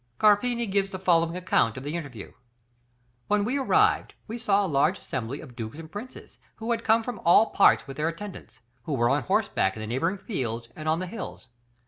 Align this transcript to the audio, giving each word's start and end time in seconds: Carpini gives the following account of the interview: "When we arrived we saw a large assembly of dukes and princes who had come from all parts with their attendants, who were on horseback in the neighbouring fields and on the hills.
Carpini 0.17 0.65
gives 0.65 0.89
the 0.89 0.97
following 0.97 1.37
account 1.37 1.77
of 1.77 1.83
the 1.83 1.95
interview: 1.95 2.33
"When 3.27 3.45
we 3.45 3.59
arrived 3.59 4.15
we 4.25 4.39
saw 4.39 4.65
a 4.65 4.65
large 4.65 4.97
assembly 4.97 5.41
of 5.41 5.55
dukes 5.55 5.77
and 5.77 5.91
princes 5.91 6.39
who 6.55 6.71
had 6.71 6.83
come 6.83 7.03
from 7.03 7.21
all 7.23 7.51
parts 7.51 7.85
with 7.85 7.97
their 7.97 8.07
attendants, 8.07 8.61
who 8.85 8.95
were 8.95 9.11
on 9.11 9.21
horseback 9.21 9.75
in 9.75 9.79
the 9.79 9.85
neighbouring 9.85 10.17
fields 10.17 10.69
and 10.75 10.89
on 10.89 10.97
the 10.97 11.05
hills. 11.05 11.49